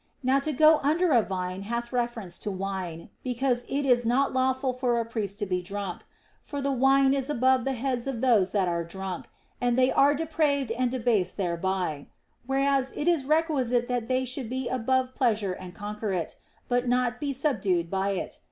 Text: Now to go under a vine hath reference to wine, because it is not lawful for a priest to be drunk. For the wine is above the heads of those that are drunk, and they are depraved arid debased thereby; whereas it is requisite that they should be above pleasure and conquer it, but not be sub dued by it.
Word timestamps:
Now 0.23 0.39
to 0.39 0.51
go 0.51 0.79
under 0.81 1.11
a 1.11 1.21
vine 1.21 1.61
hath 1.61 1.93
reference 1.93 2.39
to 2.39 2.49
wine, 2.49 3.11
because 3.23 3.65
it 3.69 3.85
is 3.85 4.03
not 4.03 4.33
lawful 4.33 4.73
for 4.73 4.99
a 4.99 5.05
priest 5.05 5.37
to 5.37 5.45
be 5.45 5.61
drunk. 5.61 6.01
For 6.41 6.59
the 6.59 6.71
wine 6.71 7.13
is 7.13 7.29
above 7.29 7.65
the 7.65 7.73
heads 7.77 8.07
of 8.07 8.19
those 8.19 8.51
that 8.51 8.67
are 8.67 8.83
drunk, 8.83 9.27
and 9.61 9.77
they 9.77 9.91
are 9.91 10.15
depraved 10.15 10.71
arid 10.75 10.89
debased 10.89 11.37
thereby; 11.37 12.07
whereas 12.47 12.91
it 12.95 13.07
is 13.07 13.25
requisite 13.25 13.87
that 13.89 14.07
they 14.07 14.25
should 14.25 14.49
be 14.49 14.67
above 14.67 15.13
pleasure 15.13 15.53
and 15.53 15.75
conquer 15.75 16.11
it, 16.11 16.35
but 16.67 16.87
not 16.87 17.19
be 17.21 17.31
sub 17.31 17.61
dued 17.61 17.91
by 17.91 18.09
it. 18.13 18.39